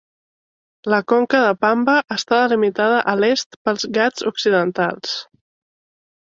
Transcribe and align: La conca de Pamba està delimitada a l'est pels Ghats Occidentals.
La 0.93 0.99
conca 1.11 1.41
de 1.43 1.51
Pamba 1.65 1.97
està 2.15 2.39
delimitada 2.53 3.03
a 3.13 3.15
l'est 3.21 3.59
pels 3.69 3.87
Ghats 3.99 4.27
Occidentals. 4.33 5.15